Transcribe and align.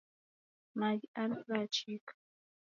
Maghi 0.79 1.07
ana 1.21 1.35
ghachika. 1.47 2.13